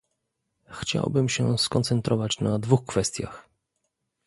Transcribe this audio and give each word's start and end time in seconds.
Chciałbym 0.69 1.29
się 1.29 1.57
skoncentrować 1.57 2.39
na 2.39 2.59
dwóch 2.59 2.85
kwestiach 2.85 3.49